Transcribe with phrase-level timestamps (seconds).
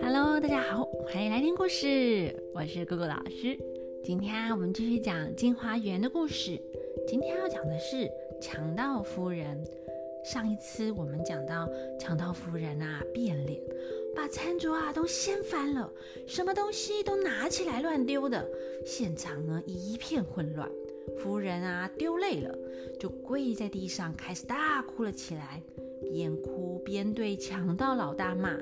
[0.00, 3.58] Hello，大家好，欢迎来听故事，我是姑姑老师。
[4.02, 6.58] 今天我们继续讲金花园的故事。
[7.06, 8.10] 今天要讲的是
[8.40, 9.62] 强盗夫人。
[10.24, 11.68] 上一次我们讲到
[12.00, 13.60] 强盗夫人啊变脸，
[14.14, 15.92] 把餐桌啊都掀翻了，
[16.26, 18.48] 什么东西都拿起来乱丢的，
[18.84, 20.70] 现场呢一片混乱。
[21.18, 22.58] 夫人啊丢累了，
[22.98, 25.62] 就跪在地上开始大哭了起来，
[26.02, 28.56] 边哭边对强盗老大骂。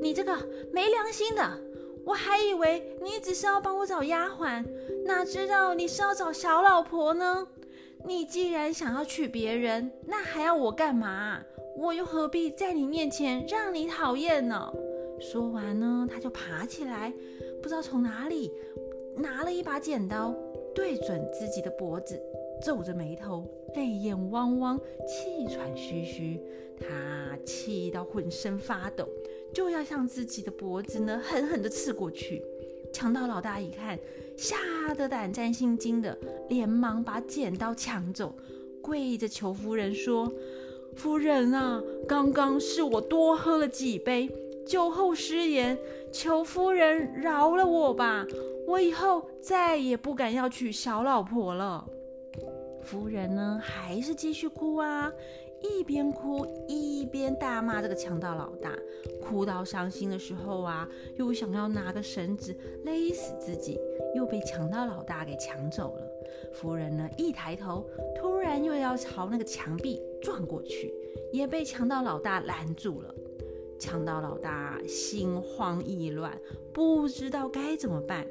[0.00, 0.36] 你这个
[0.72, 1.60] 没良心的！
[2.04, 4.64] 我还以为你只是要帮我找丫鬟，
[5.04, 7.46] 哪知道你是要找小老婆呢？
[8.06, 11.42] 你既然想要娶别人，那还要我干嘛？
[11.76, 14.72] 我又何必在你面前让你讨厌呢？
[15.20, 17.12] 说完呢，他就爬起来，
[17.60, 18.50] 不知道从哪里
[19.16, 20.34] 拿了一把剪刀，
[20.74, 22.18] 对准自己的脖子，
[22.62, 26.40] 皱着眉头，泪眼汪汪，气喘吁吁。
[26.80, 29.08] 他气到浑身发抖。
[29.52, 32.44] 就要向自己的脖子呢狠狠地刺过去。
[32.92, 33.98] 强盗老大一看，
[34.36, 34.56] 吓
[34.94, 36.16] 得胆战心惊的，
[36.50, 38.34] 连忙把剪刀抢走，
[38.82, 40.30] 跪着求夫人说
[40.94, 44.30] ：“夫人啊，刚刚是我多喝了几杯，
[44.66, 45.78] 酒后失言，
[46.12, 48.26] 求夫人饶了我吧，
[48.66, 51.88] 我以后再也不敢要娶小老婆了。”
[52.90, 55.12] 夫人呢，还是继续哭啊。
[55.60, 58.72] 一边哭一边大骂这个强盗老大，
[59.20, 63.78] 哭到伤心的时候啊，又想要拿个绳子勒死自己，
[64.14, 66.08] 又被强盗老大给抢走了。
[66.54, 70.94] 夫人呢，一抬头，突然又要朝那个墙壁撞过去，
[71.30, 73.14] 也被强盗老大拦住了。
[73.78, 76.40] 强盗老大心慌意乱，
[76.72, 78.26] 不知道该怎么办。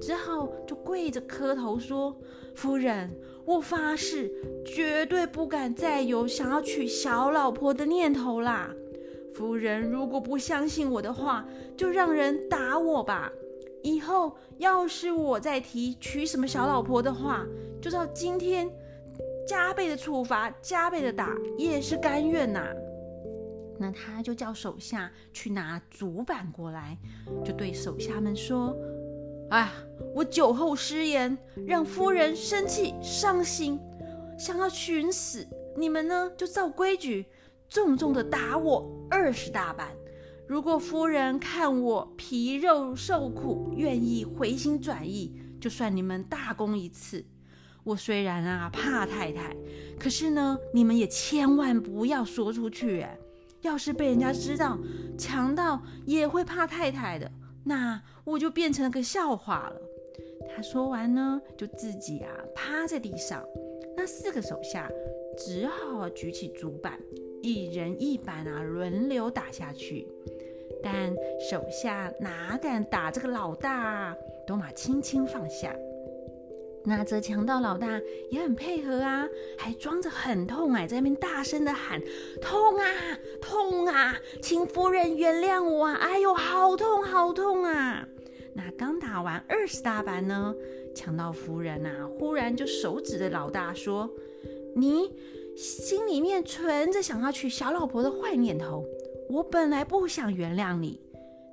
[0.00, 2.16] 只好就跪着磕头说
[2.54, 3.10] ：“夫人，
[3.48, 4.30] 我发誓，
[4.62, 8.70] 绝对不敢再有想要娶小老婆的念头啦。
[9.34, 13.32] 夫人如果不相信我的话，就让人打我吧。
[13.82, 17.46] 以后要是我再提娶什么小老婆的话，
[17.80, 18.70] 就照今天
[19.46, 22.68] 加倍的处罚，加倍的打，也是甘愿呐。”
[23.80, 26.98] 那他就叫手下去拿竹板过来，
[27.42, 28.76] 就对手下们说。
[29.50, 29.72] 哎，
[30.14, 31.36] 我酒后失言，
[31.66, 33.80] 让夫人生气伤心，
[34.38, 35.46] 想要寻死。
[35.76, 37.24] 你们呢，就照规矩
[37.68, 39.88] 重重的打我二十大板。
[40.46, 47.24] 如果夫人看我皮肉受苦，愿意回心转意，就算你们大功一次。
[47.84, 49.56] 我虽然啊怕太太，
[49.98, 53.00] 可是呢，你们也千万不要说出去。
[53.00, 53.18] 哎，
[53.62, 54.78] 要是被人家知道，
[55.16, 57.30] 强盗也会怕太太的。
[57.68, 59.82] 那我就变成了个笑话了。
[60.48, 63.44] 他说完呢，就自己啊趴在地上。
[63.94, 64.90] 那四个手下
[65.36, 66.98] 只好举起竹板，
[67.42, 70.08] 一人一板啊，轮流打下去。
[70.82, 71.14] 但
[71.50, 75.76] 手下哪敢打这个老大，都把轻轻放下。
[76.84, 78.00] 那这强盗老大
[78.30, 79.28] 也很配合啊，
[79.58, 82.00] 还装着很痛哎，在那边大声的喊
[82.40, 82.86] ：“痛啊，
[83.42, 85.94] 痛啊，请夫人原谅我啊！
[85.94, 88.06] 哎呦，好痛，好痛啊！”
[88.54, 90.54] 那刚打完二十大板呢，
[90.94, 94.08] 强盗夫人呐，忽然就手指着老大说
[94.74, 95.12] ：“你
[95.56, 98.84] 心里面存着想要娶小老婆的坏念头，
[99.28, 100.98] 我本来不想原谅你，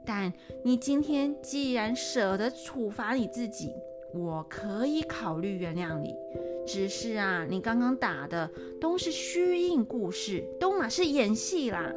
[0.05, 0.31] 但
[0.63, 3.71] 你今天既然舍得处罚你自己。”
[4.17, 6.15] 我可以考虑原谅你，
[6.65, 8.49] 只是啊，你刚刚打的
[8.79, 11.93] 都是虚应故事，都嘛是演戏啦。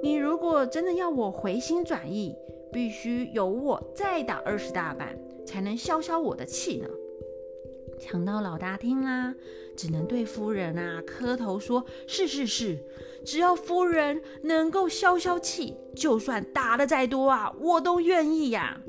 [0.00, 2.32] 你如果真的要我回心转意，
[2.72, 6.88] 必须由我再打二十大板，才能消消我的气呢。
[7.98, 9.34] 强盗老大听啦，
[9.76, 12.78] 只能对夫人啊磕头说：“是是是，
[13.24, 18.80] 只要夫人能够消消气，就算打的再多啊，我都愿意呀。”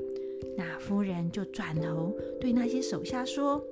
[0.60, 3.64] 那夫人就转头对那些手下说：“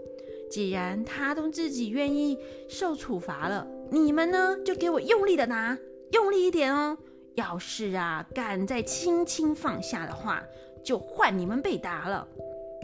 [0.51, 5.77] 既然他都自己愿意受处罚了，你们呢就给我用力的拿，
[6.13, 6.97] 用力一点哦。
[7.35, 10.43] 要是啊敢再轻轻放下的话，
[10.83, 12.27] 就换你们被打了。”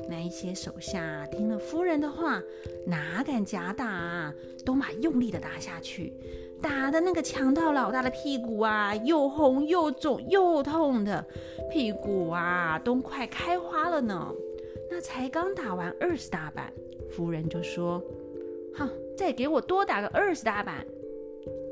[0.09, 2.43] 那一些手下听了夫人的话，
[2.87, 6.13] 哪敢假打啊，都马用力的打下去。
[6.61, 11.25] 打的那个强盗老大的屁股啊，又红又肿又痛的，
[11.71, 14.33] 屁股啊都快开花了呢。
[14.91, 16.73] 那才刚打完二十大板，
[17.11, 18.03] 夫人就说
[18.75, 20.87] ：“好，再给我多打个二十大板。”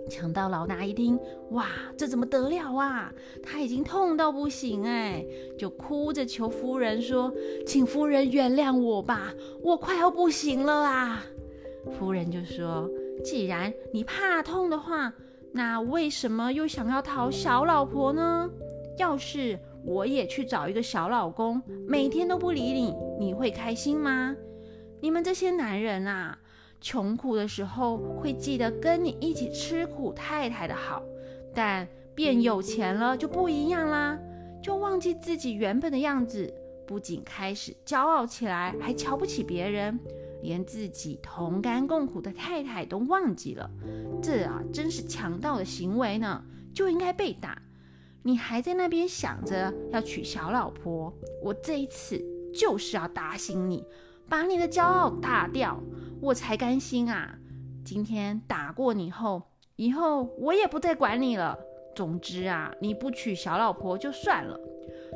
[0.08, 1.19] 强盗老大一听，
[1.50, 1.66] 哇，
[1.96, 3.12] 这怎么得了啊？
[3.43, 5.25] 他已经痛到不行哎，
[5.58, 7.32] 就哭着求夫人说
[7.66, 9.32] ：“请夫人原谅我吧，
[9.62, 11.25] 我快要不行了啊！”
[11.99, 12.88] 夫人就说。
[13.22, 15.12] 既然你怕痛的话，
[15.52, 18.50] 那为什么又想要讨小老婆呢？
[18.98, 24.34] 要是我也去找一个小老公，每天都不理你，你会开心吗？
[25.00, 26.37] 你们这些男人啊，
[26.82, 31.00] 穷苦的时候会记得跟你一起吃苦太太的好，
[31.55, 34.19] 但变有钱了就不一样啦，
[34.61, 36.52] 就忘记自己原本的样子，
[36.87, 39.99] 不仅开始骄傲起来，还瞧不起别人，
[40.43, 43.70] 连自己同甘共苦的太太都忘记了。
[44.20, 46.44] 这啊，真是强盗的行为呢，
[46.75, 47.62] 就应该被打。
[48.25, 51.12] 你还在那边想着要娶小老婆，
[51.43, 52.20] 我这一次
[52.52, 53.84] 就是要打醒你。
[54.29, 55.79] 把你的骄傲打掉，
[56.22, 57.36] 我才甘心啊！
[57.84, 59.42] 今天打过你后，
[59.74, 61.58] 以后我也不再管你了。
[61.96, 64.56] 总之啊，你不娶小老婆就算了。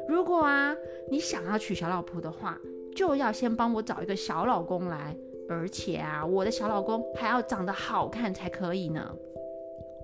[0.08, 0.74] 如果啊，
[1.08, 2.58] 你想要娶小老婆的话，
[2.96, 5.16] 就要先帮我找一个小老公来，
[5.48, 9.14] 而且啊，我的小老公还要长得好看才可以呢。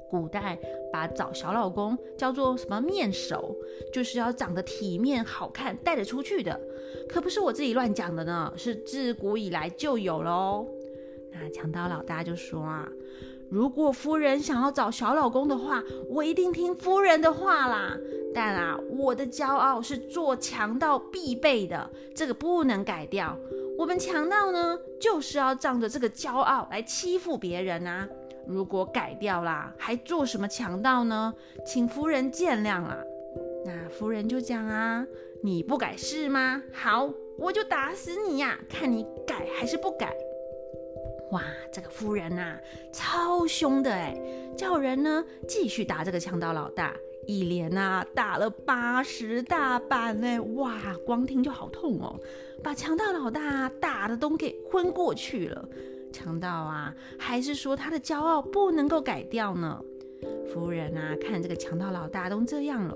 [0.08, 0.56] 古代
[0.92, 3.56] 把找小老公叫做什么面熟，
[3.92, 6.60] 就是要长得体面好看，带得出去的，
[7.08, 10.64] 可不是我自己乱讲的呢，是自古以来就有了哦。
[11.32, 12.86] 那强盗老大就说啊，
[13.50, 17.96] 如果夫人想要找小老公的话，我一定听夫人的话啦。
[18.34, 23.36] 但啊，我的骄傲是做强盗必备的，这个不能改掉。
[23.78, 28.08] 我们强盗呢，就是要仗着这个骄傲来欺负别人啊。
[28.46, 31.32] 如果改掉啦，还做什么强盗呢？
[31.66, 32.96] 请夫人见谅啦。
[33.64, 35.06] 那夫人就讲啊，
[35.42, 36.62] 你不改是吗？
[36.72, 40.12] 好，我就打死你呀，看你改还是不改。
[41.32, 41.42] 哇，
[41.72, 42.58] 这个夫人呐，
[42.92, 44.14] 超凶的哎，
[44.56, 46.94] 叫人呢继续打这个强盗老大，
[47.26, 50.38] 一连呐打了八十大板呢。
[50.56, 52.20] 哇，光听就好痛哦，
[52.62, 55.66] 把强盗老大打的都给昏过去了。
[56.12, 59.82] 强盗啊，还是说他的骄傲不能够改掉呢？
[60.52, 62.94] 夫人啊，看这个强盗老大都这样了，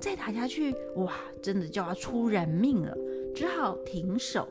[0.00, 2.92] 再打下去，哇，真的就要出人命了，
[3.32, 4.48] 只好停手，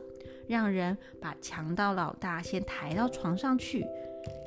[0.48, 3.86] 让人把强盗老大先抬到床上去。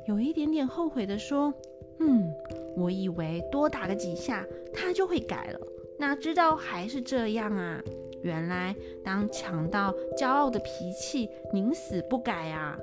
[0.06, 1.54] 有一点点后悔的说
[2.00, 2.28] ：“嗯，
[2.76, 4.44] 我以为多打个几下
[4.74, 5.60] 他就会改了，
[5.98, 7.80] 哪知道还是这样啊！
[8.22, 12.78] 原来当强盗骄傲的脾气宁死不改啊！”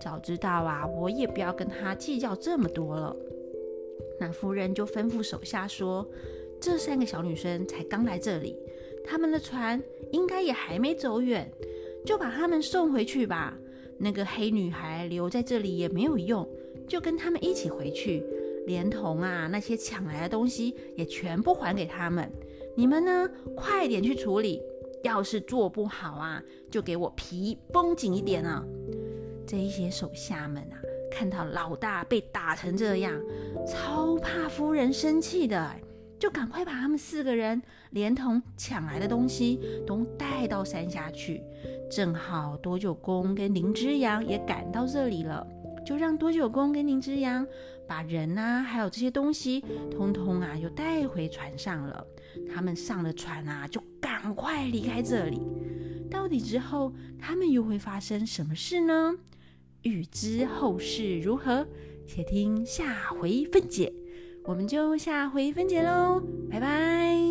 [0.00, 3.14] 早知道啊，我也不要跟他计较这么多了。
[4.18, 6.04] 那夫人就吩咐手下说
[6.60, 8.58] ：“这三个小女生才刚来这里，
[9.04, 9.80] 他们的船
[10.10, 11.48] 应该也还没走远，
[12.04, 13.56] 就把他们送回去吧。
[13.98, 16.48] 那个黑女孩留在这里也没有用，
[16.88, 18.22] 就跟他们一起回去，
[18.66, 22.30] 连同啊那些抢来的东西也全部还给他们。
[22.76, 24.60] 你们呢，快点去处理。
[25.04, 28.64] 要是做不好啊，就给我皮绷紧一点啊。”
[29.46, 30.80] 这些手下们啊，
[31.10, 33.20] 看到老大被打成这样，
[33.68, 35.70] 超怕夫人生气的，
[36.24, 37.60] 就赶快把他们四个人
[37.90, 41.42] 连同抢来的东西都带到山下去。
[41.90, 45.46] 正好多九公跟林之阳也赶到这里了，
[45.84, 47.46] 就让多九公跟林之阳
[47.86, 52.02] 把人啊，还有这些东西，通通啊，又带回船上了。
[52.50, 55.42] 他们上了船啊，就赶快离开这里。
[56.10, 59.14] 到底之后他们又会发生什么事呢？
[59.82, 61.68] 欲知后事如何，
[62.06, 63.92] 且听下回分解。
[64.44, 67.23] 我们就下回分解喽，拜拜。